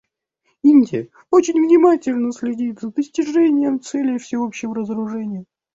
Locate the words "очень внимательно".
1.29-2.31